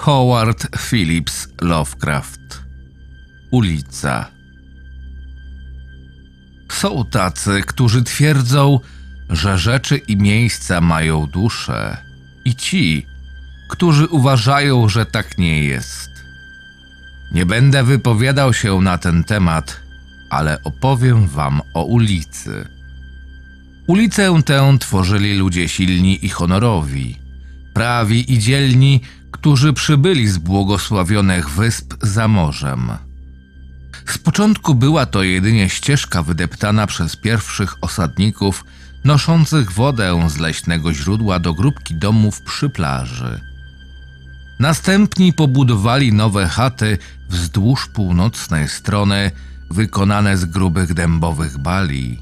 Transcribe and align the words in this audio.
Howard 0.00 0.76
Phillips 0.78 1.48
Lovecraft 1.60 2.62
Ulica 3.50 4.30
Są 6.72 7.04
tacy, 7.04 7.62
którzy 7.66 8.02
twierdzą, 8.02 8.80
że 9.30 9.58
rzeczy 9.58 9.96
i 9.96 10.16
miejsca 10.16 10.80
mają 10.80 11.26
duszę, 11.26 11.96
i 12.44 12.54
ci, 12.54 13.06
którzy 13.70 14.06
uważają, 14.06 14.88
że 14.88 15.06
tak 15.06 15.38
nie 15.38 15.64
jest. 15.64 16.10
Nie 17.32 17.46
będę 17.46 17.84
wypowiadał 17.84 18.54
się 18.54 18.80
na 18.80 18.98
ten 18.98 19.24
temat, 19.24 19.80
ale 20.30 20.62
opowiem 20.62 21.26
wam 21.26 21.60
o 21.74 21.84
ulicy. 21.84 22.68
Ulicę 23.86 24.42
tę 24.44 24.76
tworzyli 24.80 25.34
ludzie 25.34 25.68
silni 25.68 26.24
i 26.24 26.28
honorowi, 26.28 27.18
prawi 27.74 28.32
i 28.32 28.38
dzielni, 28.38 29.00
którzy 29.30 29.72
przybyli 29.72 30.28
z 30.28 30.38
błogosławionych 30.38 31.50
wysp 31.50 31.94
za 32.02 32.28
morzem. 32.28 32.92
Z 34.06 34.18
początku 34.18 34.74
była 34.74 35.06
to 35.06 35.22
jedynie 35.22 35.68
ścieżka 35.68 36.22
wydeptana 36.22 36.86
przez 36.86 37.16
pierwszych 37.16 37.74
osadników 37.80 38.64
noszących 39.04 39.72
wodę 39.72 40.28
z 40.28 40.38
leśnego 40.38 40.94
źródła 40.94 41.38
do 41.38 41.54
grupki 41.54 41.94
domów 41.94 42.42
przy 42.42 42.70
plaży. 42.70 43.40
Następni 44.60 45.32
pobudowali 45.32 46.12
nowe 46.12 46.48
chaty 46.48 46.98
wzdłuż 47.28 47.86
północnej 47.86 48.68
strony, 48.68 49.30
wykonane 49.70 50.36
z 50.36 50.44
grubych 50.44 50.94
dębowych 50.94 51.58
bali. 51.58 52.18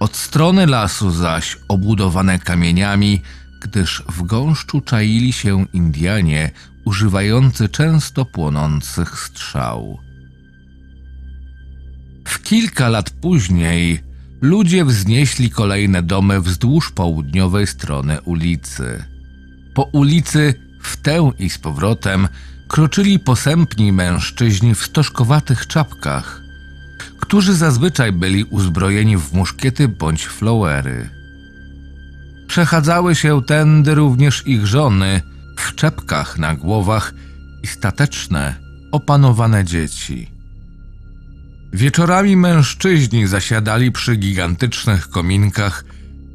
Od 0.00 0.16
strony 0.16 0.66
lasu 0.66 1.10
zaś 1.10 1.56
obudowane 1.68 2.38
kamieniami, 2.38 3.22
gdyż 3.60 4.02
w 4.08 4.22
gąszczu 4.22 4.80
czaili 4.80 5.32
się 5.32 5.66
Indianie 5.72 6.50
używający 6.84 7.68
często 7.68 8.24
płonących 8.24 9.18
strzał. 9.18 9.98
W 12.24 12.42
kilka 12.42 12.88
lat 12.88 13.10
później 13.10 14.00
ludzie 14.40 14.84
wznieśli 14.84 15.50
kolejne 15.50 16.02
domy 16.02 16.40
wzdłuż 16.40 16.90
południowej 16.90 17.66
strony 17.66 18.20
ulicy. 18.20 19.04
Po 19.74 19.82
ulicy 19.82 20.54
w 20.82 20.96
tę 20.96 21.30
i 21.38 21.50
z 21.50 21.58
powrotem 21.58 22.28
kroczyli 22.68 23.18
posępni 23.18 23.92
mężczyźni 23.92 24.74
w 24.74 24.84
stożkowatych 24.84 25.66
czapkach, 25.66 26.42
którzy 27.20 27.54
zazwyczaj 27.54 28.12
byli 28.12 28.44
uzbrojeni 28.44 29.16
w 29.16 29.32
muszkiety 29.32 29.88
bądź 29.88 30.26
flowery. 30.26 31.15
Przechadzały 32.46 33.14
się 33.14 33.42
tędy 33.42 33.94
również 33.94 34.46
ich 34.46 34.66
żony 34.66 35.22
w 35.58 35.74
czepkach 35.74 36.38
na 36.38 36.54
głowach 36.54 37.14
i 37.62 37.66
stateczne, 37.66 38.54
opanowane 38.92 39.64
dzieci. 39.64 40.30
Wieczorami 41.72 42.36
mężczyźni 42.36 43.26
zasiadali 43.26 43.92
przy 43.92 44.16
gigantycznych 44.16 45.08
kominkach, 45.08 45.84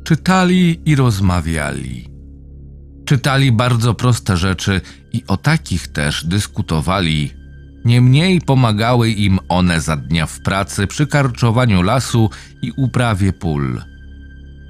czytali 0.04 0.82
i 0.86 0.96
rozmawiali. 0.96 2.10
Czytali 3.06 3.52
bardzo 3.52 3.94
proste 3.94 4.38
rzeczy 4.38 4.82
i 5.14 5.24
o 5.28 5.38
takich 5.38 5.88
też 5.88 6.26
dyskutowali. 6.26 7.34
Niemniej 7.86 8.42
pomagały 8.42 9.10
im 9.10 9.40
one 9.50 9.82
za 9.82 9.96
dnia 9.96 10.26
w 10.26 10.40
pracy 10.40 10.88
przy 10.88 11.08
karczowaniu 11.08 11.82
lasu 11.82 12.30
i 12.62 12.72
uprawie 12.78 13.34
pól. 13.34 13.91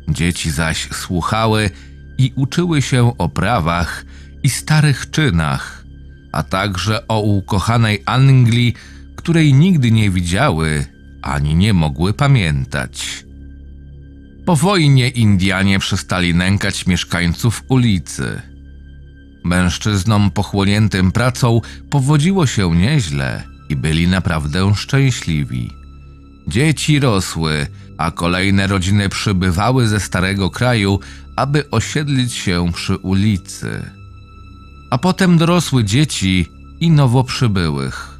Dzieci 0.09 0.51
zaś 0.51 0.89
słuchały 0.89 1.69
i 2.17 2.33
uczyły 2.35 2.81
się 2.81 3.17
o 3.17 3.29
prawach 3.29 4.05
i 4.43 4.49
starych 4.49 5.09
czynach, 5.09 5.85
a 6.31 6.43
także 6.43 7.07
o 7.07 7.21
ukochanej 7.21 8.03
Anglii, 8.05 8.73
której 9.15 9.53
nigdy 9.53 9.91
nie 9.91 10.09
widziały 10.09 10.85
ani 11.21 11.55
nie 11.55 11.73
mogły 11.73 12.13
pamiętać. 12.13 13.25
Po 14.45 14.55
wojnie 14.55 15.09
Indianie 15.09 15.79
przestali 15.79 16.35
nękać 16.35 16.87
mieszkańców 16.87 17.63
ulicy. 17.67 18.41
Mężczyznom 19.43 20.31
pochłoniętym 20.31 21.11
pracą 21.11 21.61
powodziło 21.89 22.47
się 22.47 22.75
nieźle 22.75 23.43
i 23.69 23.75
byli 23.75 24.07
naprawdę 24.07 24.75
szczęśliwi. 24.75 25.69
Dzieci 26.47 26.99
rosły, 26.99 27.67
a 27.97 28.11
kolejne 28.11 28.67
rodziny 28.67 29.09
przybywały 29.09 29.87
ze 29.87 29.99
starego 29.99 30.49
kraju, 30.49 30.99
aby 31.35 31.69
osiedlić 31.69 32.33
się 32.33 32.71
przy 32.73 32.97
ulicy. 32.97 33.85
A 34.91 34.97
potem 34.97 35.37
dorosły 35.37 35.83
dzieci 35.83 36.47
i 36.79 36.91
nowo 36.91 37.23
przybyłych. 37.23 38.19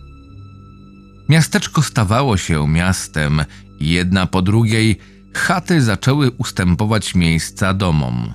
Miasteczko 1.29 1.81
stawało 1.81 2.37
się 2.37 2.67
miastem 2.67 3.41
i 3.79 3.89
jedna 3.89 4.27
po 4.27 4.41
drugiej 4.41 4.97
chaty 5.33 5.81
zaczęły 5.81 6.31
ustępować 6.31 7.15
miejsca 7.15 7.73
domom. 7.73 8.33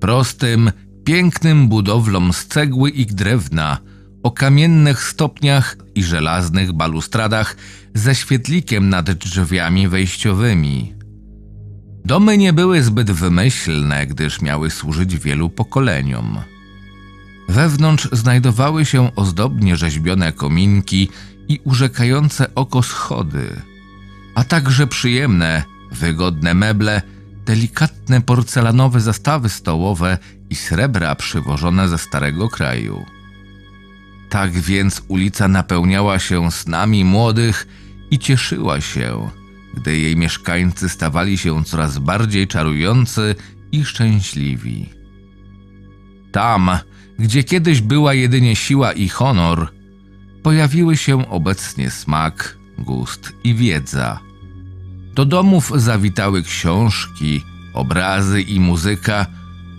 Prostym, 0.00 0.70
pięknym 1.04 1.68
budowlom 1.68 2.32
z 2.32 2.46
cegły 2.46 2.90
i 2.90 3.06
drewna, 3.06 3.78
o 4.28 4.30
kamiennych 4.30 5.02
stopniach 5.02 5.76
i 5.94 6.02
żelaznych 6.02 6.72
balustradach 6.72 7.56
ze 7.94 8.14
świetlikiem 8.14 8.88
nad 8.88 9.10
drzwiami 9.10 9.88
wejściowymi. 9.88 10.94
Domy 12.04 12.38
nie 12.38 12.52
były 12.52 12.82
zbyt 12.82 13.10
wymyślne, 13.10 14.06
gdyż 14.06 14.42
miały 14.42 14.70
służyć 14.70 15.18
wielu 15.18 15.50
pokoleniom. 15.50 16.38
Wewnątrz 17.48 18.08
znajdowały 18.12 18.84
się 18.84 19.14
ozdobnie 19.16 19.76
rzeźbione 19.76 20.32
kominki 20.32 21.08
i 21.48 21.60
urzekające 21.64 22.54
oko 22.54 22.82
schody, 22.82 23.62
a 24.34 24.44
także 24.44 24.86
przyjemne, 24.86 25.62
wygodne 25.92 26.54
meble, 26.54 27.02
delikatne 27.46 28.20
porcelanowe 28.20 29.00
zastawy 29.00 29.48
stołowe 29.48 30.18
i 30.50 30.54
srebra 30.54 31.14
przywożone 31.14 31.88
ze 31.88 31.98
starego 31.98 32.48
kraju. 32.48 33.17
Tak 34.28 34.52
więc 34.52 35.02
ulica 35.08 35.48
napełniała 35.48 36.18
się 36.18 36.52
snami 36.52 37.04
młodych 37.04 37.66
i 38.10 38.18
cieszyła 38.18 38.80
się, 38.80 39.30
gdy 39.74 39.98
jej 39.98 40.16
mieszkańcy 40.16 40.88
stawali 40.88 41.38
się 41.38 41.64
coraz 41.64 41.98
bardziej 41.98 42.46
czarujący 42.46 43.34
i 43.72 43.84
szczęśliwi. 43.84 44.88
Tam, 46.32 46.70
gdzie 47.18 47.44
kiedyś 47.44 47.80
była 47.80 48.14
jedynie 48.14 48.56
siła 48.56 48.92
i 48.92 49.08
honor, 49.08 49.72
pojawiły 50.42 50.96
się 50.96 51.30
obecnie 51.30 51.90
smak, 51.90 52.58
gust 52.78 53.32
i 53.44 53.54
wiedza. 53.54 54.20
Do 55.14 55.24
domów 55.24 55.72
zawitały 55.74 56.42
książki, 56.42 57.42
obrazy 57.74 58.42
i 58.42 58.60
muzyka, 58.60 59.26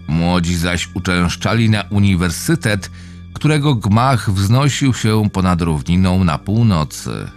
młodzi 0.08 0.56
zaś 0.56 0.90
uczęszczali 0.94 1.70
na 1.70 1.82
uniwersytet, 1.82 2.92
którego 3.34 3.76
gmach 3.76 4.32
wznosił 4.32 4.94
się 4.94 5.30
ponad 5.30 5.62
równiną 5.62 6.24
na 6.24 6.38
północy. 6.38 7.28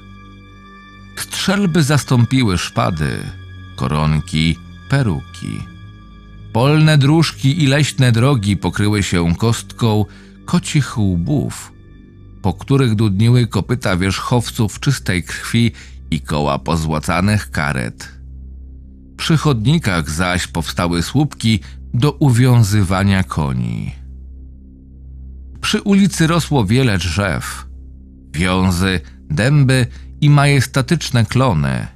Strzelby 1.16 1.82
zastąpiły 1.82 2.58
szpady, 2.58 3.18
koronki, 3.76 4.58
peruki. 4.88 5.58
Polne 6.52 6.98
dróżki 6.98 7.62
i 7.62 7.66
leśne 7.66 8.12
drogi 8.12 8.56
pokryły 8.56 9.02
się 9.02 9.34
kostką 9.34 10.04
kocich 10.44 10.98
łbów, 10.98 11.72
po 12.42 12.54
których 12.54 12.94
dudniły 12.94 13.46
kopyta 13.46 13.96
wierzchowców 13.96 14.80
czystej 14.80 15.22
krwi 15.22 15.72
i 16.10 16.20
koła 16.20 16.58
pozłacanych 16.58 17.50
karet. 17.50 18.08
Przy 19.16 19.36
chodnikach 19.36 20.10
zaś 20.10 20.46
powstały 20.46 21.02
słupki 21.02 21.60
do 21.94 22.12
uwiązywania 22.12 23.24
koni. 23.24 24.01
Przy 25.62 25.82
ulicy 25.82 26.26
rosło 26.26 26.64
wiele 26.64 26.98
drzew, 26.98 27.66
wiązy, 28.32 29.00
dęby 29.30 29.86
i 30.20 30.30
majestatyczne 30.30 31.24
klony. 31.24 31.86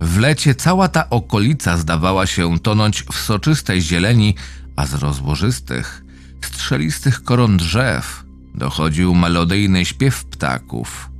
W 0.00 0.18
lecie 0.18 0.54
cała 0.54 0.88
ta 0.88 1.10
okolica 1.10 1.76
zdawała 1.76 2.26
się 2.26 2.58
tonąć 2.58 3.02
w 3.02 3.14
soczystej 3.14 3.82
zieleni, 3.82 4.34
a 4.76 4.86
z 4.86 4.94
rozłożystych, 4.94 6.04
strzelistych 6.44 7.22
koron 7.22 7.56
drzew 7.56 8.24
dochodził 8.54 9.14
melodyjny 9.14 9.84
śpiew 9.84 10.24
ptaków. 10.24 11.10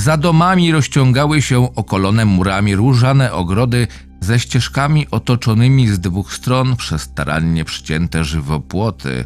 Za 0.00 0.16
domami 0.16 0.72
rozciągały 0.72 1.42
się 1.42 1.74
okolone 1.74 2.24
murami 2.24 2.76
różane 2.76 3.32
ogrody 3.32 3.86
ze 4.20 4.40
ścieżkami 4.40 5.06
otoczonymi 5.10 5.88
z 5.88 6.00
dwóch 6.00 6.32
stron 6.34 6.76
przez 6.76 7.02
starannie 7.02 7.64
przycięte 7.64 8.24
żywopłoty, 8.24 9.24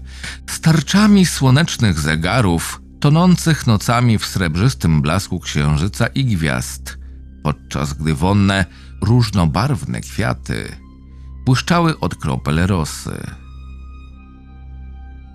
starczami 0.50 1.26
słonecznych 1.26 2.00
zegarów, 2.00 2.82
tonących 3.00 3.66
nocami 3.66 4.18
w 4.18 4.26
srebrzystym 4.26 5.02
blasku 5.02 5.40
księżyca 5.40 6.06
i 6.06 6.24
gwiazd, 6.24 6.98
podczas 7.42 7.92
gdy 7.92 8.14
wonne, 8.14 8.64
różnobarwne 9.02 10.00
kwiaty 10.00 10.76
błyszczały 11.46 11.98
od 11.98 12.14
kropel 12.14 12.66
rosy. 12.66 13.26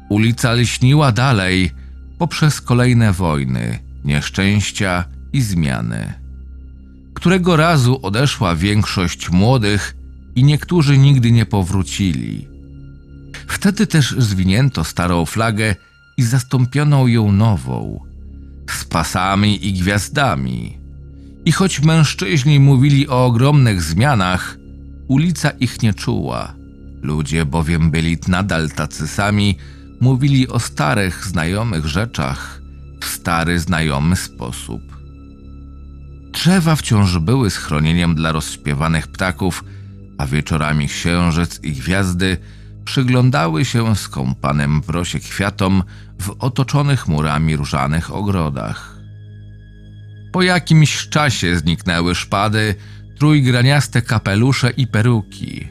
Ulica 0.10 0.54
lśniła 0.54 1.12
dalej 1.12 1.72
poprzez 2.18 2.62
kolejne 2.62 3.14
wojny, 3.14 3.80
nieszczęścia 4.04 5.06
i 5.34 5.42
zmiany. 5.42 6.14
Którego 7.14 7.56
razu 7.56 8.00
odeszła 8.02 8.56
większość 8.56 9.30
młodych 9.30 9.96
i 10.36 10.44
niektórzy 10.44 10.98
nigdy 10.98 11.31
nie 11.31 11.46
powrócili. 11.46 12.48
Wtedy 13.48 13.88
też 13.88 14.16
zwinięto 14.18 14.84
starą 14.84 15.26
flagę 15.26 15.76
i 16.18 16.24
zastąpiono 16.24 17.08
ją 17.08 17.31
nową, 17.31 18.00
z 18.70 18.86
pasami 18.86 19.68
i 19.68 19.74
gwiazdami. 19.74 20.78
I 21.46 21.52
choć 21.52 21.81
mężczyźni 21.81 22.60
mówili 22.60 23.08
o 23.08 23.26
ogromnych 23.26 23.81
zmianach, 23.81 24.58
ulica 25.08 25.50
ich 25.50 25.81
nie 25.81 25.94
czuła. 25.94 26.54
Ludzie 27.02 27.46
bowiem 27.46 27.92
byli 27.92 28.18
nadal 28.28 28.70
tacy 28.70 29.08
sami, 29.08 29.58
mówili 30.02 30.48
o 30.48 30.60
starych, 30.60 31.26
znajomych 31.26 31.86
rzeczach 31.86 32.62
w 33.02 33.06
stary, 33.06 33.60
znajomy 33.60 34.16
sposób. 34.16 34.89
Drzewa 36.40 36.76
wciąż 36.76 37.18
były 37.18 37.50
schronieniem 37.50 38.16
dla 38.16 38.32
rozśpiewanych 38.32 39.08
ptaków, 39.08 39.64
a 40.18 40.26
wieczorami 40.26 40.88
księżyc 40.88 41.60
i 41.64 41.72
gwiazdy 41.72 42.38
przyglądały 42.86 43.66
się 43.66 43.96
skąpanym 43.96 44.82
w 44.82 44.90
rosie 44.90 45.20
kwiatom 45.20 45.84
w 46.22 46.36
otoczonych 46.40 47.08
murami 47.08 47.56
różanych 47.56 48.14
ogrodach. 48.14 48.98
Po 50.32 50.42
jakimś 50.42 51.10
czasie 51.10 51.58
zniknęły 51.58 52.16
szpady, 52.16 52.76
trójgraniaste 53.18 54.02
kapelusze 54.02 54.70
i 54.70 54.88
peruki. 54.88 55.68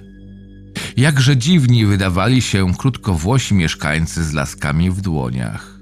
Jakże 0.97 1.37
dziwni 1.37 1.87
wydawali 1.87 2.43
się 2.43 2.75
krótkowłosi 2.75 3.55
mieszkańcy 3.55 4.25
z 4.25 4.32
laskami 4.32 4.91
w 4.91 5.00
dłoniach. 5.00 5.79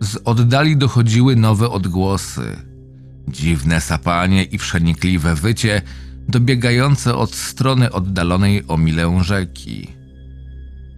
Z 0.00 0.18
oddali 0.24 0.76
dochodziły 0.76 1.36
nowe 1.36 1.70
odgłosy. 1.70 2.75
Dziwne 3.28 3.80
sapanie 3.80 4.44
i 4.44 4.58
przenikliwe 4.58 5.34
wycie 5.34 5.82
dobiegające 6.28 7.14
od 7.14 7.34
strony 7.34 7.92
oddalonej 7.92 8.64
o 8.68 8.76
milę 8.78 9.18
rzeki. 9.22 9.88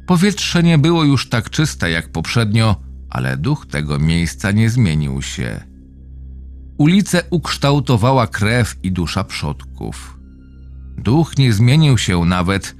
Powietrze 0.07 0.63
nie 0.63 0.79
było 0.79 1.05
już 1.05 1.29
tak 1.29 1.51
czyste 1.51 1.91
jak 1.91 2.13
poprzednio, 2.13 2.77
ale 3.11 3.37
duch 3.37 3.67
tego 3.67 3.99
miejsca 3.99 4.51
nie 4.51 4.71
zmienił 4.71 5.23
się. 5.23 5.61
Ulicę 6.79 7.23
ukształtowała 7.31 8.27
krew 8.27 8.77
i 8.83 8.93
dusza 8.93 9.25
przodków. 9.25 10.19
Duch 10.99 11.39
nie 11.39 11.53
zmienił 11.53 11.99
się 11.99 12.25
nawet, 12.25 12.77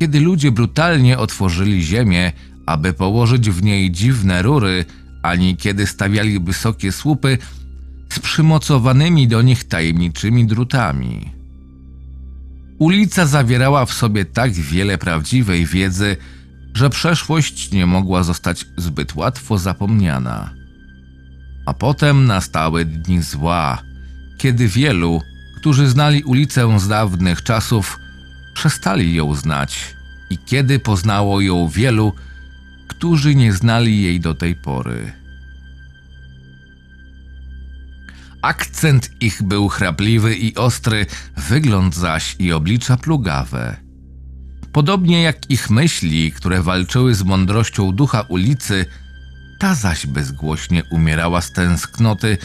kiedy 0.00 0.20
ludzie 0.20 0.52
brutalnie 0.52 1.18
otworzyli 1.18 1.82
ziemię, 1.82 2.32
aby 2.66 2.92
położyć 2.92 3.50
w 3.50 3.62
niej 3.62 3.90
dziwne 3.90 4.42
rury, 4.42 4.84
ani 5.22 5.56
kiedy 5.56 5.86
stawiali 5.86 6.40
wysokie 6.40 6.92
słupy 6.92 7.38
z 8.12 8.18
przymocowanymi 8.18 9.28
do 9.28 9.42
nich 9.42 9.64
tajemniczymi 9.64 10.46
drutami. 10.46 11.32
Ulica 12.78 13.26
zawierała 13.26 13.86
w 13.86 13.92
sobie 13.92 14.24
tak 14.24 14.52
wiele 14.52 14.98
prawdziwej 14.98 15.66
wiedzy, 15.66 16.16
że 16.74 16.90
przeszłość 16.90 17.72
nie 17.72 17.86
mogła 17.86 18.22
zostać 18.22 18.66
zbyt 18.76 19.16
łatwo 19.16 19.58
zapomniana. 19.58 20.54
A 21.66 21.74
potem 21.74 22.26
nastały 22.26 22.84
dni 22.84 23.22
zła, 23.22 23.82
kiedy 24.38 24.68
wielu, 24.68 25.22
którzy 25.56 25.88
znali 25.88 26.22
ulicę 26.24 26.80
z 26.80 26.88
dawnych 26.88 27.42
czasów, 27.42 27.98
przestali 28.54 29.14
ją 29.14 29.34
znać 29.34 29.94
i 30.30 30.38
kiedy 30.38 30.78
poznało 30.78 31.40
ją 31.40 31.68
wielu, 31.68 32.12
którzy 32.88 33.34
nie 33.34 33.52
znali 33.52 34.02
jej 34.02 34.20
do 34.20 34.34
tej 34.34 34.54
pory. 34.54 35.19
Akcent 38.42 39.10
ich 39.20 39.42
był 39.42 39.68
chrapliwy 39.68 40.36
i 40.36 40.54
ostry, 40.54 41.06
wygląd 41.36 41.94
zaś 41.94 42.36
i 42.38 42.52
oblicza 42.52 42.96
plugawe. 42.96 43.76
Podobnie 44.72 45.22
jak 45.22 45.50
ich 45.50 45.70
myśli, 45.70 46.32
które 46.32 46.62
walczyły 46.62 47.14
z 47.14 47.22
mądrością 47.22 47.92
ducha 47.92 48.20
ulicy, 48.20 48.86
ta 49.58 49.74
zaś 49.74 50.06
bezgłośnie 50.06 50.82
umierała 50.90 51.40
z 51.40 51.52
tęsknoty, 51.52 52.38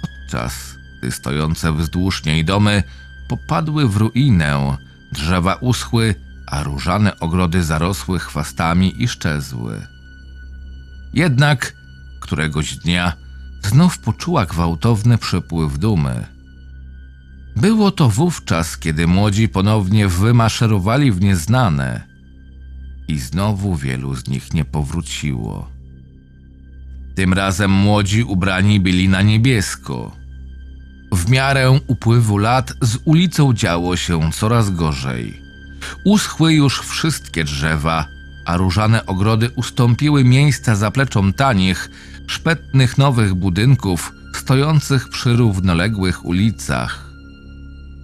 podczas 0.00 0.54
gdy 0.98 1.10
stojące 1.10 1.72
wzdłuż 1.72 2.24
niej 2.24 2.44
domy 2.44 2.82
popadły 3.28 3.88
w 3.88 3.96
ruinę, 3.96 4.76
drzewa 5.12 5.54
uschły, 5.54 6.14
a 6.46 6.62
różane 6.62 7.20
ogrody 7.20 7.64
zarosły 7.64 8.18
chwastami 8.18 9.02
i 9.02 9.08
szczezły. 9.08 9.86
Jednak 11.14 11.72
któregoś 12.20 12.76
dnia 12.76 13.12
znów 13.66 13.98
poczuła 13.98 14.46
gwałtowny 14.46 15.18
przepływ 15.18 15.78
dumy. 15.78 16.26
Było 17.56 17.90
to 17.90 18.08
wówczas, 18.08 18.78
kiedy 18.78 19.06
młodzi 19.06 19.48
ponownie 19.48 20.08
wymaszerowali 20.08 21.12
w 21.12 21.20
nieznane 21.20 22.12
i 23.08 23.18
znowu 23.18 23.76
wielu 23.76 24.14
z 24.14 24.28
nich 24.28 24.54
nie 24.54 24.64
powróciło. 24.64 25.68
Tym 27.14 27.32
razem 27.32 27.70
młodzi 27.70 28.22
ubrani 28.22 28.80
byli 28.80 29.08
na 29.08 29.22
niebiesko. 29.22 30.16
W 31.12 31.30
miarę 31.30 31.80
upływu 31.86 32.38
lat 32.38 32.72
z 32.82 32.98
ulicą 33.04 33.54
działo 33.54 33.96
się 33.96 34.32
coraz 34.32 34.70
gorzej. 34.70 35.42
Uschły 36.04 36.54
już 36.54 36.80
wszystkie 36.80 37.44
drzewa, 37.44 38.06
a 38.46 38.56
różane 38.56 39.06
ogrody 39.06 39.50
ustąpiły 39.50 40.24
miejsca 40.24 40.76
zapleczom 40.76 41.32
tanich, 41.32 41.90
szpetnych 42.32 42.98
nowych 42.98 43.34
budynków 43.34 44.12
stojących 44.34 45.08
przy 45.08 45.36
równoległych 45.36 46.24
ulicach. 46.24 47.10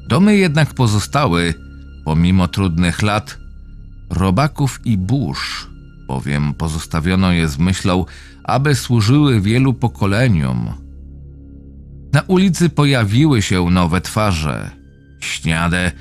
Domy 0.08 0.36
jednak 0.36 0.74
pozostały, 0.74 1.54
pomimo 2.04 2.48
trudnych 2.48 3.02
lat, 3.02 3.38
robaków 4.10 4.80
i 4.84 4.98
burz, 4.98 5.68
bowiem 6.06 6.54
pozostawiono 6.54 7.32
je 7.32 7.48
z 7.48 7.58
myślą, 7.58 8.04
aby 8.44 8.74
służyły 8.74 9.40
wielu 9.40 9.74
pokoleniom. 9.74 10.72
Na 12.12 12.20
ulicy 12.20 12.68
pojawiły 12.68 13.42
się 13.42 13.70
nowe 13.70 14.00
twarze, 14.00 14.70
śniade, 15.20 15.92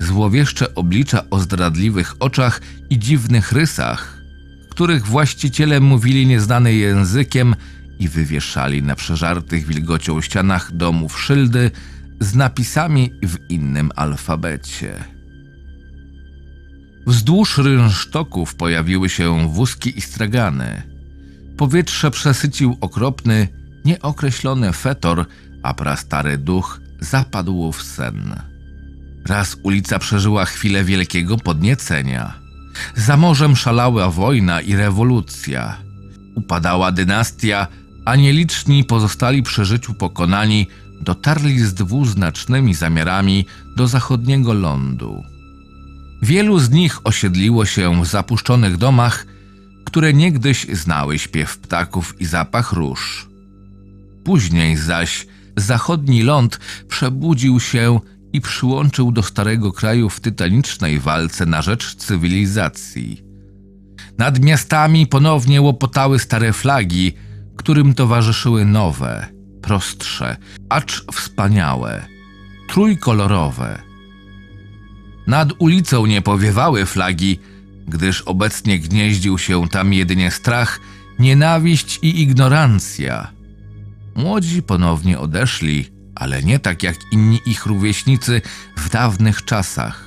złowieszcze 0.00 0.74
oblicza 0.74 1.30
o 1.30 1.38
zdradliwych 1.38 2.14
oczach 2.18 2.60
i 2.90 2.98
dziwnych 2.98 3.52
rysach, 3.52 4.15
których 4.76 5.06
właściciele 5.06 5.80
mówili 5.80 6.26
nieznanym 6.26 6.72
językiem 6.72 7.54
i 7.98 8.08
wywieszali 8.08 8.82
na 8.82 8.94
przeżartych 8.94 9.66
wilgocią 9.66 10.20
ścianach 10.20 10.72
domów 10.72 11.20
szyldy 11.20 11.70
z 12.20 12.34
napisami 12.34 13.12
w 13.22 13.50
innym 13.50 13.90
alfabecie. 13.96 15.04
Wzdłuż 17.06 17.58
rynsztoków 17.58 18.54
pojawiły 18.54 19.08
się 19.08 19.48
wózki 19.48 19.98
i 19.98 20.00
stragany. 20.00 20.82
Powietrze 21.56 22.10
przesycił 22.10 22.76
okropny, 22.80 23.48
nieokreślony 23.84 24.72
fetor, 24.72 25.26
a 25.62 25.74
prastary 25.74 26.38
duch 26.38 26.80
zapadł 27.00 27.72
w 27.72 27.82
sen. 27.82 28.40
Raz 29.26 29.56
ulica 29.62 29.98
przeżyła 29.98 30.44
chwilę 30.44 30.84
wielkiego 30.84 31.36
podniecenia. 31.36 32.45
Za 32.94 33.16
morzem 33.16 33.56
szalała 33.56 34.10
wojna 34.10 34.60
i 34.60 34.76
rewolucja. 34.76 35.76
Upadała 36.34 36.92
dynastia, 36.92 37.66
a 38.04 38.16
nieliczni 38.16 38.84
pozostali 38.84 39.42
przy 39.42 39.64
życiu 39.64 39.94
pokonani 39.94 40.66
dotarli 41.00 41.60
z 41.60 41.74
dwuznacznymi 41.74 42.74
zamiarami 42.74 43.46
do 43.76 43.88
zachodniego 43.88 44.52
lądu. 44.52 45.22
Wielu 46.22 46.58
z 46.58 46.70
nich 46.70 47.06
osiedliło 47.06 47.66
się 47.66 48.02
w 48.02 48.06
zapuszczonych 48.06 48.76
domach, 48.76 49.26
które 49.84 50.12
niegdyś 50.12 50.66
znały 50.72 51.18
śpiew 51.18 51.58
ptaków 51.58 52.20
i 52.20 52.26
zapach 52.26 52.72
róż. 52.72 53.28
Później 54.24 54.76
zaś 54.76 55.26
zachodni 55.56 56.22
ląd 56.22 56.60
przebudził 56.88 57.60
się 57.60 58.00
i 58.36 58.40
przyłączył 58.40 59.12
do 59.12 59.22
starego 59.22 59.72
kraju 59.72 60.10
w 60.10 60.20
tytanicznej 60.20 60.98
walce 60.98 61.46
na 61.46 61.62
rzecz 61.62 61.94
cywilizacji. 61.94 63.22
Nad 64.18 64.40
miastami 64.40 65.06
ponownie 65.06 65.62
łopotały 65.62 66.18
stare 66.18 66.52
flagi, 66.52 67.12
którym 67.56 67.94
towarzyszyły 67.94 68.64
nowe, 68.64 69.26
prostsze, 69.62 70.36
acz 70.68 71.04
wspaniałe, 71.12 72.06
trójkolorowe. 72.68 73.82
Nad 75.26 75.52
ulicą 75.58 76.06
nie 76.06 76.22
powiewały 76.22 76.86
flagi, 76.86 77.38
gdyż 77.88 78.22
obecnie 78.22 78.78
gnieździł 78.78 79.38
się 79.38 79.68
tam 79.68 79.92
jedynie 79.92 80.30
strach, 80.30 80.80
nienawiść 81.18 81.98
i 82.02 82.22
ignorancja. 82.22 83.32
Młodzi 84.14 84.62
ponownie 84.62 85.18
odeszli, 85.18 85.95
ale 86.16 86.42
nie 86.42 86.58
tak 86.58 86.82
jak 86.82 86.96
inni 87.12 87.40
ich 87.46 87.66
rówieśnicy 87.66 88.42
w 88.76 88.90
dawnych 88.90 89.44
czasach. 89.44 90.04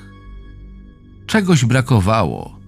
Czegoś 1.28 1.66
brakowało. 1.66 2.60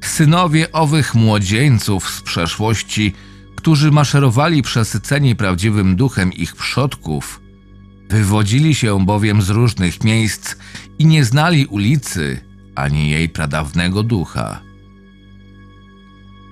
Synowie 0.00 0.72
owych 0.72 1.14
młodzieńców 1.14 2.10
z 2.10 2.20
przeszłości, 2.22 3.12
którzy 3.56 3.90
maszerowali 3.90 4.62
przesyceni 4.62 5.36
prawdziwym 5.36 5.96
duchem 5.96 6.32
ich 6.32 6.56
przodków, 6.56 7.40
wywodzili 8.08 8.74
się 8.74 9.06
bowiem 9.06 9.42
z 9.42 9.50
różnych 9.50 10.04
miejsc 10.04 10.54
i 10.98 11.06
nie 11.06 11.24
znali 11.24 11.66
ulicy 11.66 12.40
ani 12.74 13.10
jej 13.10 13.28
pradawnego 13.28 14.02
ducha. 14.02 14.60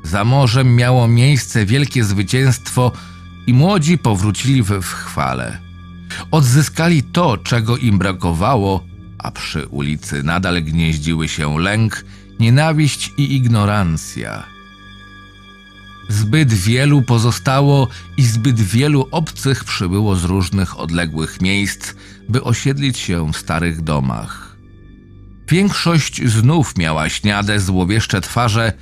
Za 0.02 0.24
morzem 0.24 0.76
miało 0.76 1.08
miejsce 1.08 1.66
wielkie 1.66 2.04
zwycięstwo 2.04 2.92
i 3.46 3.54
młodzi 3.54 3.98
powrócili 3.98 4.62
w, 4.62 4.82
chwale. 4.82 5.65
Odzyskali 6.36 7.02
to, 7.02 7.36
czego 7.36 7.76
im 7.76 7.98
brakowało, 7.98 8.84
a 9.18 9.30
przy 9.30 9.66
ulicy 9.66 10.22
nadal 10.22 10.62
gnieździły 10.62 11.28
się 11.28 11.58
lęk, 11.58 12.04
nienawiść 12.40 13.12
i 13.16 13.34
ignorancja. 13.34 14.44
Zbyt 16.08 16.54
wielu 16.54 17.02
pozostało 17.02 17.88
i 18.16 18.22
zbyt 18.22 18.60
wielu 18.60 19.08
obcych 19.10 19.64
przybyło 19.64 20.16
z 20.16 20.24
różnych 20.24 20.78
odległych 20.80 21.40
miejsc, 21.40 21.94
by 22.28 22.42
osiedlić 22.42 22.98
się 22.98 23.32
w 23.32 23.36
starych 23.36 23.82
domach. 23.82 24.56
Większość 25.48 26.28
znów 26.28 26.78
miała 26.78 27.08
śniade, 27.08 27.60
złowieszcze 27.60 28.20
twarze, 28.20 28.72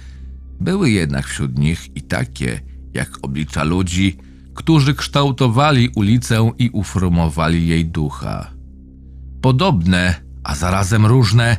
były 0.61 0.91
jednak 0.91 1.27
wśród 1.27 1.59
nich 1.59 1.97
i 1.97 2.03
takie, 2.03 2.61
jak 2.95 3.19
oblicza 3.23 3.65
ludzi, 3.65 4.17
którzy 4.55 4.95
kształtowali 4.95 5.89
ulicę 5.95 6.51
i 6.59 6.71
uformowali 6.71 7.67
jej 7.67 7.87
ducha. 7.87 8.51
Podobne, 9.41 10.15
a 10.45 10.55
zarazem 10.55 11.07
różne, 11.07 11.57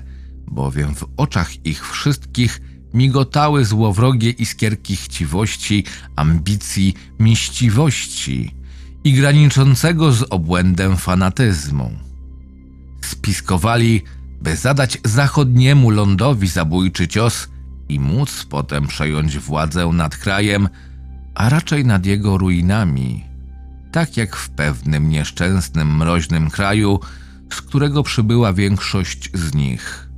bowiem 0.48 0.96
w 0.96 1.06
oczach 1.18 1.66
ich 1.66 1.90
wszystkich 1.90 2.62
migotały 2.94 3.66
złowrogie 3.66 4.30
iskierki 4.30 4.96
chciwości, 4.96 5.84
ambicji, 6.16 6.94
miściwości 7.20 8.56
i 9.04 9.14
graniczącego 9.14 10.12
z 10.12 10.26
obłędem 10.30 10.98
fanatyzmu. 10.98 11.92
Spiskowali, 13.02 14.02
by 14.42 14.56
zadać 14.56 14.98
zachodniemu 15.04 15.90
lądowi 15.90 16.48
zabójczy 16.48 17.08
cios 17.08 17.48
i 17.90 18.00
móc 18.00 18.46
potem 18.50 18.88
przejąć 18.88 19.40
władzę 19.40 19.88
nad 19.88 20.18
krajem, 20.18 20.70
a 21.36 21.50
raczej 21.50 21.86
nad 21.86 22.06
jego 22.06 22.38
ruinami, 22.38 23.24
tak 23.92 24.18
jak 24.18 24.36
w 24.36 24.50
pewnym 24.50 25.10
nieszczęsnym, 25.10 25.98
mroźnym 25.98 26.50
kraju, 26.50 27.00
z 27.54 27.62
którego 27.62 28.04
przybyła 28.04 28.54
większość 28.54 29.30
z 29.34 29.54
nich. 29.54 30.10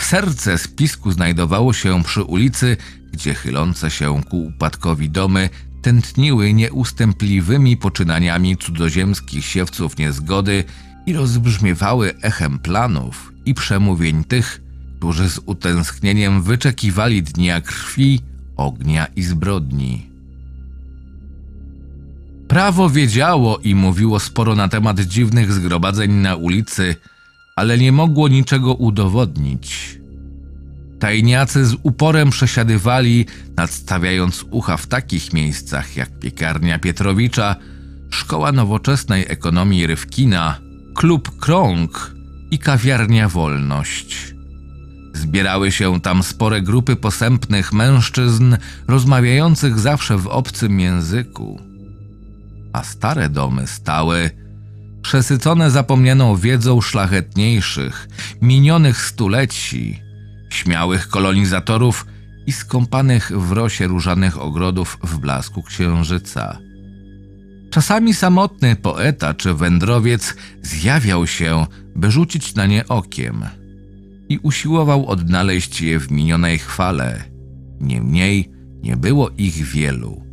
Serce 0.00 0.58
spisku 0.58 1.12
znajdowało 1.12 1.72
się 1.72 2.02
przy 2.02 2.22
ulicy, 2.22 2.76
gdzie 3.12 3.34
chylące 3.34 3.90
się 3.90 4.22
ku 4.30 4.44
upadkowi 4.44 5.10
domy 5.10 5.48
tętniły 5.82 6.52
nieustępliwymi 6.52 7.76
poczynaniami 7.76 8.56
cudzoziemskich 8.56 9.44
siewców 9.44 9.98
niezgody 9.98 10.64
i 11.06 11.12
rozbrzmiewały 11.12 12.14
echem 12.22 12.58
planów 12.58 13.32
i 13.46 13.54
przemówień 13.54 14.24
tych, 14.24 14.60
którzy 14.96 15.30
z 15.30 15.40
utęsknieniem 15.46 16.42
wyczekiwali 16.42 17.22
dnia 17.22 17.60
krwi, 17.60 18.20
ognia 18.56 19.06
i 19.16 19.22
zbrodni. 19.22 20.06
Prawo 22.48 22.90
wiedziało 22.90 23.58
i 23.58 23.74
mówiło 23.74 24.20
sporo 24.20 24.54
na 24.54 24.68
temat 24.68 25.00
dziwnych 25.00 25.52
zgromadzeń 25.52 26.12
na 26.12 26.36
ulicy, 26.36 26.96
ale 27.56 27.78
nie 27.78 27.92
mogło 27.92 28.28
niczego 28.28 28.74
udowodnić. 28.74 29.98
Tajniacy 30.98 31.66
z 31.66 31.76
uporem 31.82 32.30
przesiadywali, 32.30 33.26
nadstawiając 33.56 34.44
ucha 34.50 34.76
w 34.76 34.86
takich 34.86 35.32
miejscach 35.32 35.96
jak 35.96 36.18
piekarnia 36.18 36.78
Pietrowicza, 36.78 37.56
szkoła 38.10 38.52
nowoczesnej 38.52 39.24
ekonomii 39.28 39.86
Rywkina, 39.86 40.58
klub 40.94 41.38
Krąg 41.40 42.14
i 42.50 42.58
kawiarnia 42.58 43.28
Wolność. 43.28 44.33
Zbierały 45.14 45.72
się 45.72 46.00
tam 46.00 46.22
spore 46.22 46.62
grupy 46.62 46.96
posępnych 46.96 47.72
mężczyzn, 47.72 48.56
rozmawiających 48.88 49.78
zawsze 49.78 50.18
w 50.18 50.26
obcym 50.26 50.80
języku. 50.80 51.60
A 52.72 52.82
stare 52.82 53.28
domy 53.28 53.66
stały, 53.66 54.30
przesycone 55.02 55.70
zapomnianą 55.70 56.36
wiedzą 56.36 56.80
szlachetniejszych, 56.80 58.08
minionych 58.42 59.00
stuleci, 59.06 60.00
śmiałych 60.50 61.08
kolonizatorów 61.08 62.06
i 62.46 62.52
skąpanych 62.52 63.32
w 63.40 63.52
rosie 63.52 63.86
różanych 63.86 64.42
ogrodów 64.42 64.98
w 65.02 65.18
blasku 65.18 65.62
księżyca. 65.62 66.58
Czasami 67.70 68.14
samotny 68.14 68.76
poeta 68.76 69.34
czy 69.34 69.54
wędrowiec 69.54 70.34
zjawiał 70.62 71.26
się, 71.26 71.66
by 71.96 72.10
rzucić 72.10 72.54
na 72.54 72.66
nie 72.66 72.88
okiem 72.88 73.44
i 74.28 74.38
usiłował 74.38 75.06
odnaleźć 75.06 75.80
je 75.80 76.00
w 76.00 76.10
minionej 76.10 76.58
chwale. 76.58 77.24
Niemniej 77.80 78.50
nie 78.82 78.96
było 78.96 79.30
ich 79.38 79.54
wielu. 79.54 80.24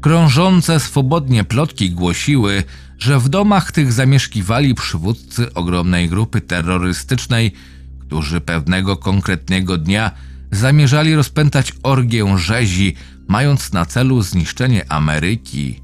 Krążące 0.00 0.80
swobodnie 0.80 1.44
plotki 1.44 1.90
głosiły, 1.90 2.64
że 2.98 3.18
w 3.20 3.28
domach 3.28 3.72
tych 3.72 3.92
zamieszkiwali 3.92 4.74
przywódcy 4.74 5.54
ogromnej 5.54 6.08
grupy 6.08 6.40
terrorystycznej, 6.40 7.52
którzy 8.00 8.40
pewnego 8.40 8.96
konkretnego 8.96 9.78
dnia 9.78 10.10
zamierzali 10.50 11.14
rozpętać 11.14 11.72
orgię 11.82 12.38
rzezi, 12.38 12.94
mając 13.28 13.72
na 13.72 13.86
celu 13.86 14.22
zniszczenie 14.22 14.92
Ameryki 14.92 15.80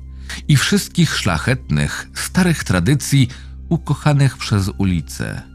i 0.49 0.57
wszystkich 0.57 1.16
szlachetnych, 1.16 2.11
starych 2.14 2.64
tradycji 2.64 3.28
ukochanych 3.69 4.38
przez 4.38 4.71
ulicę. 4.78 5.51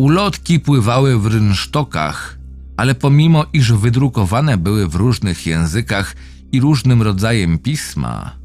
Ulotki 0.00 0.60
pływały 0.60 1.18
w 1.18 1.26
rynsztokach, 1.26 2.38
ale 2.76 2.94
pomimo 2.94 3.46
iż 3.52 3.72
wydrukowane 3.72 4.56
były 4.56 4.88
w 4.88 4.94
różnych 4.94 5.46
językach 5.46 6.16
i 6.52 6.60
różnym 6.60 7.02
rodzajem 7.02 7.58
pisma, 7.58 8.36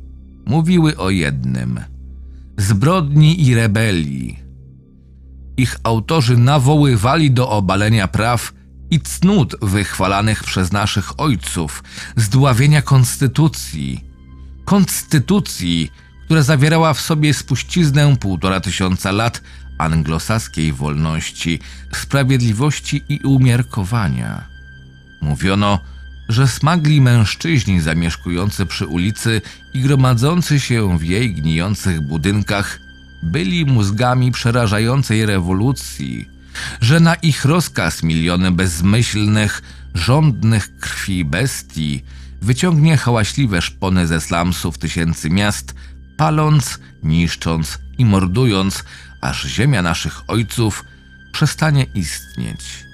mówiły 0.46 0.98
o 0.98 1.10
jednym 1.10 1.80
zbrodni 2.58 3.48
i 3.48 3.56
rebelii. 3.56 4.40
Ich 5.58 5.78
autorzy 5.84 6.38
nawoływali 6.38 7.32
do 7.32 7.50
obalenia 7.50 8.08
praw 8.08 8.54
i 8.92 9.00
cnót 9.00 9.56
wychwalanych 9.62 10.44
przez 10.44 10.72
naszych 10.72 11.20
ojców, 11.20 11.84
zdławienia 12.16 12.82
konstytucji. 12.82 14.06
Konstytucji, 14.66 15.92
która 16.26 16.42
zawierała 16.42 16.94
w 16.94 17.02
sobie 17.02 17.34
spuściznę 17.34 18.16
półtora 18.20 18.60
tysiąca 18.60 19.12
lat 19.12 19.42
anglosaskiej 19.78 20.74
wolności, 20.74 21.60
sprawiedliwości 21.94 23.04
i 23.10 23.20
umiarkowania. 23.20 24.44
Mówiono, 25.22 25.80
że 26.30 26.48
smagli 26.48 27.02
mężczyźni 27.02 27.82
zamieszkujący 27.82 28.66
przy 28.66 28.88
ulicy 28.88 29.42
i 29.74 29.82
gromadzący 29.82 30.60
się 30.60 30.98
w 30.98 31.04
jej 31.04 31.34
gnijących 31.34 32.02
budynkach 32.02 32.80
byli 33.24 33.66
mózgami 33.66 34.32
przerażającej 34.32 35.26
rewolucji, 35.26 36.30
że 36.82 37.00
na 37.00 37.16
ich 37.16 37.46
rozkaz 37.46 38.04
miliony 38.04 38.52
bezmyślnych, 38.52 39.62
żądnych 39.94 40.78
krwi 40.80 41.26
bestii 41.26 42.04
wyciągnie 42.42 42.98
hałaśliwe 42.98 43.62
szpony 43.62 44.08
ze 44.08 44.22
slumsów 44.22 44.78
tysięcy 44.78 45.30
miast, 45.30 45.76
paląc, 46.18 46.80
niszcząc 47.04 47.80
i 47.98 48.06
mordując, 48.06 48.84
aż 49.26 49.46
ziemia 49.48 49.82
naszych 49.82 50.22
ojców 50.28 50.86
przestanie 51.32 51.84
istnieć. 51.84 52.86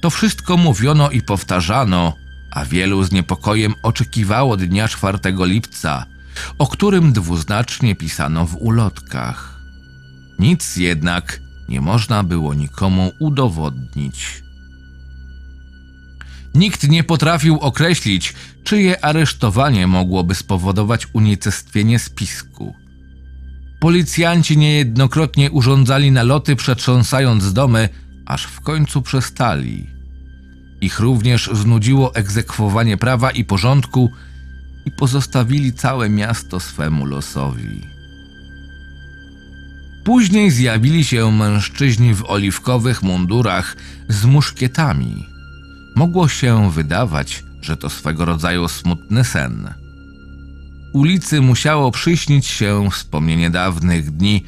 To 0.00 0.10
wszystko 0.10 0.56
mówiono 0.56 1.10
i 1.10 1.22
powtarzano, 1.22 2.16
a 2.50 2.64
wielu 2.64 3.04
z 3.04 3.12
niepokojem 3.12 3.74
oczekiwało 3.82 4.56
dnia 4.56 4.88
4 4.88 5.18
lipca, 5.24 6.06
o 6.58 6.66
którym 6.66 7.12
dwuznacznie 7.12 7.94
pisano 7.94 8.46
w 8.46 8.56
ulotkach. 8.56 9.60
Nic 10.38 10.76
jednak 10.76 11.40
nie 11.68 11.80
można 11.80 12.22
było 12.22 12.54
nikomu 12.54 13.12
udowodnić. 13.18 14.42
Nikt 16.54 16.88
nie 16.88 17.04
potrafił 17.04 17.58
określić, 17.58 18.34
czyje 18.64 19.04
aresztowanie 19.04 19.86
mogłoby 19.86 20.34
spowodować 20.34 21.06
unicestwienie 21.12 21.98
spisku. 21.98 22.81
Policjanci 23.82 24.56
niejednokrotnie 24.58 25.50
urządzali 25.50 26.12
naloty, 26.12 26.56
przetrząsając 26.56 27.52
domy, 27.52 27.88
aż 28.26 28.44
w 28.44 28.60
końcu 28.60 29.02
przestali. 29.02 29.86
Ich 30.80 31.00
również 31.00 31.50
znudziło 31.52 32.14
egzekwowanie 32.14 32.96
prawa 32.96 33.30
i 33.30 33.44
porządku 33.44 34.10
i 34.86 34.90
pozostawili 34.90 35.72
całe 35.72 36.08
miasto 36.08 36.60
swemu 36.60 37.06
losowi. 37.06 37.80
Później 40.04 40.50
zjawili 40.50 41.04
się 41.04 41.32
mężczyźni 41.32 42.14
w 42.14 42.24
oliwkowych 42.24 43.02
mundurach 43.02 43.76
z 44.08 44.24
muszkietami. 44.24 45.26
Mogło 45.96 46.28
się 46.28 46.70
wydawać, 46.70 47.44
że 47.60 47.76
to 47.76 47.90
swego 47.90 48.24
rodzaju 48.24 48.68
smutny 48.68 49.24
sen. 49.24 49.81
Ulicy 50.92 51.40
musiało 51.40 51.90
przyśnić 51.90 52.46
się 52.46 52.88
wspomnienie 52.90 53.50
dawnych 53.50 54.10
dni, 54.10 54.44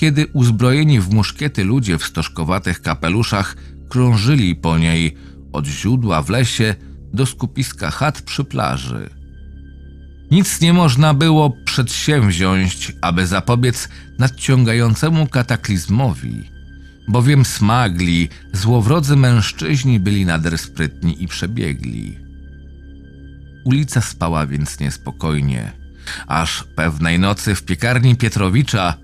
kiedy 0.00 0.26
uzbrojeni 0.26 1.00
w 1.00 1.10
muszkiety 1.10 1.64
ludzie 1.64 1.98
w 1.98 2.04
stożkowatych 2.04 2.82
kapeluszach 2.82 3.56
krążyli 3.88 4.54
po 4.56 4.78
niej 4.78 5.16
od 5.52 5.66
źródła 5.66 6.22
w 6.22 6.30
lesie 6.30 6.74
do 7.12 7.26
skupiska 7.26 7.90
chat 7.90 8.22
przy 8.22 8.44
plaży. 8.44 9.10
Nic 10.30 10.60
nie 10.60 10.72
można 10.72 11.14
było 11.14 11.56
przedsięwziąć, 11.64 12.92
aby 13.00 13.26
zapobiec 13.26 13.88
nadciągającemu 14.18 15.26
kataklizmowi, 15.26 16.42
bowiem 17.08 17.44
smagli, 17.44 18.28
złowrodzy 18.52 19.16
mężczyźni 19.16 20.00
byli 20.00 20.26
nader 20.26 20.58
sprytni 20.58 21.22
i 21.22 21.28
przebiegli. 21.28 22.18
Ulica 23.64 24.00
spała 24.00 24.46
więc 24.46 24.80
niespokojnie, 24.80 25.85
aż 26.26 26.64
pewnej 26.76 27.18
nocy 27.18 27.54
w 27.54 27.62
piekarni 27.62 28.16
Pietrowicza, 28.16 28.94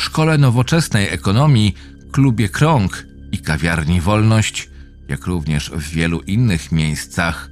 szkole 0.00 0.38
nowoczesnej 0.38 1.08
ekonomii, 1.08 1.74
klubie 2.12 2.48
Krąg 2.48 3.06
i 3.32 3.38
kawiarni 3.38 4.00
Wolność, 4.00 4.70
jak 5.08 5.26
również 5.26 5.70
w 5.70 5.88
wielu 5.88 6.20
innych 6.20 6.72
miejscach, 6.72 7.50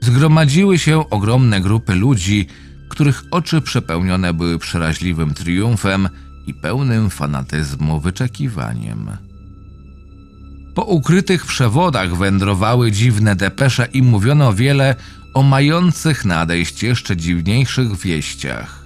zgromadziły 0.00 0.78
się 0.78 1.10
ogromne 1.10 1.60
grupy 1.60 1.94
ludzi, 1.94 2.46
których 2.88 3.22
oczy 3.30 3.60
przepełnione 3.60 4.34
były 4.34 4.58
przeraźliwym 4.58 5.34
triumfem 5.34 6.08
i 6.46 6.54
pełnym 6.54 7.10
fanatyzmu 7.10 8.00
wyczekiwaniem. 8.00 9.10
Po 10.74 10.82
ukrytych 10.84 11.46
przewodach 11.46 12.16
wędrowały 12.16 12.92
dziwne 12.92 13.36
depesze 13.36 13.88
i 13.92 14.02
mówiono 14.02 14.52
wiele 14.52 14.94
o 15.34 15.42
mających 15.42 16.24
nadejść 16.24 16.82
jeszcze 16.82 17.16
dziwniejszych 17.16 17.96
wieściach. 17.96 18.84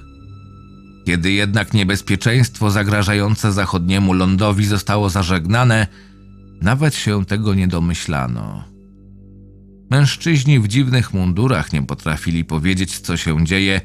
Kiedy 1.07 1.33
jednak 1.33 1.75
niebezpieczeństwo 1.75 2.71
zagrażające 2.71 3.53
zachodniemu 3.53 4.13
lądowi 4.13 4.67
zostało 4.67 5.11
zażegnane, 5.11 5.87
nawet 6.63 6.95
się 6.95 7.25
tego 7.25 7.55
nie 7.55 7.69
domyślano. 7.69 8.65
Mężczyźni 9.91 10.61
w 10.61 10.69
dziwnych 10.69 11.15
mundurach 11.15 11.73
nie 11.73 11.83
potrafili 11.83 12.45
powiedzieć, 12.45 12.99
co 12.99 13.17
się 13.17 13.45
dzieje, 13.45 13.81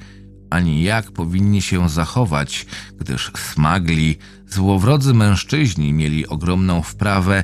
ani 0.50 0.84
jak 0.84 1.12
powinni 1.12 1.62
się 1.62 1.90
zachować, 1.90 2.66
gdyż 3.00 3.32
smagli, 3.36 4.18
złowrodzy 4.48 5.14
mężczyźni 5.14 5.94
mieli 5.94 6.28
ogromną 6.28 6.82
wprawę, 6.82 7.44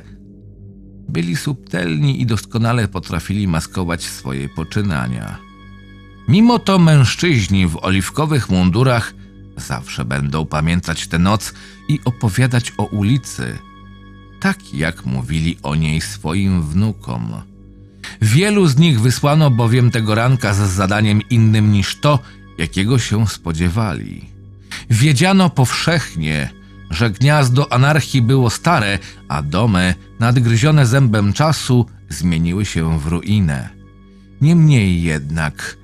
byli 1.10 1.36
subtelni 1.36 2.22
i 2.22 2.26
doskonale 2.26 2.88
potrafili 2.88 3.48
maskować 3.48 4.04
swoje 4.04 4.48
poczynania. 4.48 5.38
Mimo 6.28 6.58
to 6.58 6.78
mężczyźni 6.78 7.66
w 7.66 7.76
oliwkowych 7.76 8.50
mundurach 8.50 9.14
zawsze 9.56 10.04
będą 10.04 10.46
pamiętać 10.46 11.06
tę 11.06 11.18
noc 11.18 11.54
i 11.88 12.00
opowiadać 12.04 12.72
o 12.78 12.84
ulicy, 12.84 13.58
tak 14.40 14.74
jak 14.74 15.06
mówili 15.06 15.56
o 15.62 15.74
niej 15.74 16.00
swoim 16.00 16.62
wnukom. 16.62 17.32
Wielu 18.22 18.66
z 18.66 18.76
nich 18.76 19.00
wysłano 19.00 19.50
bowiem 19.50 19.90
tego 19.90 20.14
ranka 20.14 20.54
z 20.54 20.58
zadaniem 20.58 21.22
innym 21.30 21.72
niż 21.72 21.96
to, 21.96 22.18
jakiego 22.58 22.98
się 22.98 23.28
spodziewali. 23.28 24.24
Wiedziano 24.90 25.50
powszechnie, 25.50 26.50
że 26.90 27.10
gniazdo 27.10 27.72
anarchii 27.72 28.22
było 28.22 28.50
stare, 28.50 28.98
a 29.28 29.42
domy, 29.42 29.94
nadgryzione 30.18 30.86
zębem 30.86 31.32
czasu, 31.32 31.86
zmieniły 32.08 32.64
się 32.64 32.98
w 32.98 33.06
ruinę. 33.06 33.68
Niemniej 34.40 35.02
jednak, 35.02 35.76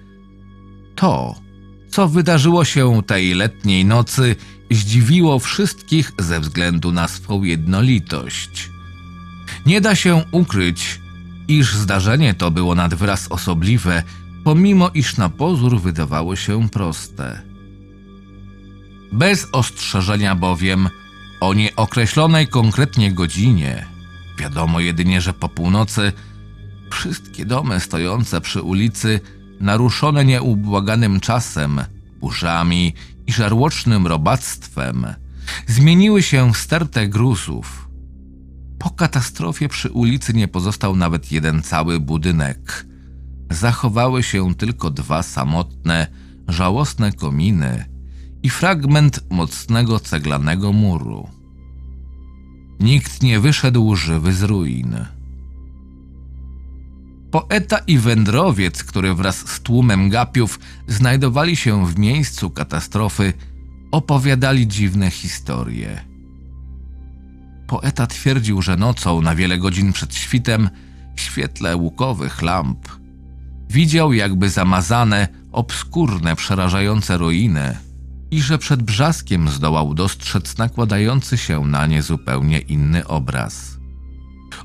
to, 0.95 1.35
co 1.91 2.09
wydarzyło 2.09 2.65
się 2.65 3.03
tej 3.07 3.35
letniej 3.35 3.85
nocy, 3.85 4.37
zdziwiło 4.71 5.39
wszystkich 5.39 6.13
ze 6.19 6.41
względu 6.41 6.93
na 6.93 7.09
swą 7.09 7.43
jednolitość. 7.43 8.71
Nie 9.67 9.81
da 9.81 9.95
się 9.95 10.25
ukryć, 10.33 11.01
iż 11.49 11.75
zdarzenie 11.75 12.35
to 12.35 12.51
było 12.51 12.75
nad 12.75 12.95
wyraz 12.95 13.29
osobliwe, 13.29 14.03
pomimo 14.45 14.91
iż 14.95 15.17
na 15.17 15.29
pozór 15.29 15.81
wydawało 15.81 16.37
się 16.37 16.69
proste. 16.69 17.56
Bez 19.13 19.49
ostrzeżenia 19.53 20.35
bowiem 20.35 20.89
o 21.41 21.55
nieokreślonej 21.55 22.49
konkretnie 22.49 23.13
godzinie, 23.13 23.87
wiadomo 24.39 24.81
jedynie, 24.81 25.21
że 25.21 25.33
po 25.33 25.49
północy, 25.49 26.13
wszystkie 26.91 27.47
domy 27.47 27.81
stojące 27.81 28.41
przy 28.41 28.63
ulicy, 28.63 29.21
naruszone 29.61 30.25
nieubłaganym 30.25 31.21
czasem, 31.21 31.81
burzami 32.21 32.95
i 33.27 33.33
żarłocznym 33.33 34.07
robactwem, 34.07 35.07
zmieniły 35.67 36.23
się 36.23 36.53
w 36.53 36.57
stertę 36.57 37.09
gruzów. 37.09 37.89
Po 38.79 38.91
katastrofie 38.91 39.69
przy 39.69 39.91
ulicy 39.91 40.33
nie 40.33 40.49
pozostał 40.49 40.97
nawet 40.97 41.33
jeden 41.33 41.63
cały 41.63 42.01
budynek. 42.01 42.87
Zachowały 43.51 44.23
się 44.23 44.55
tylko 44.55 44.91
dwa 44.91 45.23
samotne, 45.23 46.07
żałosne 46.49 47.13
kominy 47.13 47.96
i 48.47 48.51
fragment 48.51 49.21
mocnego 49.31 50.01
ceglanego 50.01 50.73
muru. 50.73 51.29
Nikt 52.81 53.23
nie 53.23 53.41
wyszedł 53.41 53.97
żywy 53.97 54.33
z 54.33 54.43
ruin. 54.43 54.97
Poeta 57.31 57.79
i 57.79 57.99
wędrowiec, 57.99 58.85
który 58.85 59.15
wraz 59.15 59.37
z 59.37 59.61
tłumem 59.61 60.11
gapiów 60.11 60.61
znajdowali 60.87 61.57
się 61.57 61.87
w 61.87 61.99
miejscu 61.99 62.51
katastrofy, 62.51 63.33
opowiadali 63.93 64.69
dziwne 64.69 65.11
historie. 65.11 66.01
Poeta 67.67 68.07
twierdził, 68.07 68.63
że 68.63 68.77
nocą 68.77 69.23
na 69.23 69.35
wiele 69.35 69.59
godzin 69.59 69.93
przed 69.93 70.15
świtem, 70.15 70.71
w 71.17 71.21
świetle 71.21 71.77
łukowych 71.77 72.43
lamp, 72.43 72.89
widział 73.71 74.13
jakby 74.13 74.51
zamazane, 74.51 75.29
obskurne, 75.53 76.37
przerażające 76.37 77.19
ruiny 77.19 77.86
i 78.31 78.43
że 78.43 78.59
przed 78.59 78.83
brzaskiem 78.83 79.49
zdołał 79.49 79.95
dostrzec 79.95 80.59
nakładający 80.59 81.39
się 81.39 81.67
na 81.67 81.87
nie 81.87 82.03
zupełnie 82.03 82.59
inny 82.59 83.07
obraz. 83.07 83.77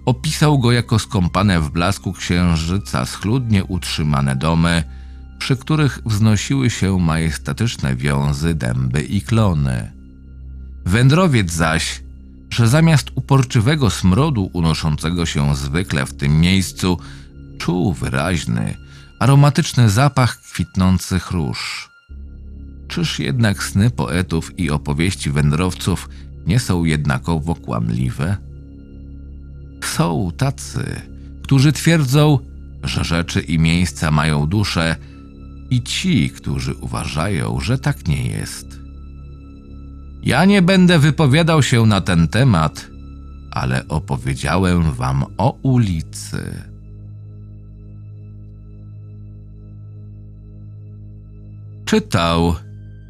Opisał 0.05 0.59
go 0.59 0.71
jako 0.71 0.99
skąpane 0.99 1.59
w 1.59 1.69
blasku 1.69 2.13
księżyca 2.13 3.05
schludnie 3.05 3.63
utrzymane 3.63 4.35
domy, 4.35 4.83
przy 5.39 5.57
których 5.57 5.99
wznosiły 6.05 6.69
się 6.69 6.99
majestatyczne 6.99 7.95
wiązy, 7.95 8.55
dęby 8.55 9.01
i 9.01 9.21
klony. 9.21 9.91
Wędrowiec 10.85 11.51
zaś, 11.51 12.03
że 12.49 12.67
zamiast 12.67 13.11
uporczywego 13.15 13.89
smrodu 13.89 14.49
unoszącego 14.53 15.25
się 15.25 15.55
zwykle 15.55 16.05
w 16.05 16.13
tym 16.13 16.39
miejscu, 16.39 16.97
czuł 17.59 17.93
wyraźny, 17.93 18.77
aromatyczny 19.19 19.89
zapach 19.89 20.41
kwitnących 20.41 21.31
róż. 21.31 21.90
Czyż 22.91 23.19
jednak 23.19 23.63
sny 23.63 23.89
poetów 23.89 24.59
i 24.59 24.69
opowieści 24.69 25.31
wędrowców 25.31 26.09
nie 26.47 26.59
są 26.59 26.83
jednakowo 26.83 27.55
kłamliwe? 27.55 28.37
Są 29.83 30.31
tacy, 30.37 31.01
którzy 31.43 31.71
twierdzą, 31.71 32.39
że 32.83 33.03
rzeczy 33.03 33.41
i 33.41 33.59
miejsca 33.59 34.11
mają 34.11 34.45
duszę, 34.47 34.95
i 35.69 35.81
ci, 35.81 36.29
którzy 36.29 36.75
uważają, 36.75 37.59
że 37.59 37.77
tak 37.77 38.07
nie 38.07 38.27
jest. 38.27 38.79
Ja 40.23 40.45
nie 40.45 40.61
będę 40.61 40.99
wypowiadał 40.99 41.63
się 41.63 41.85
na 41.85 42.01
ten 42.01 42.27
temat, 42.27 42.87
ale 43.51 43.87
opowiedziałem 43.87 44.91
wam 44.91 45.25
o 45.37 45.57
ulicy. 45.61 46.63
Czytał 51.85 52.55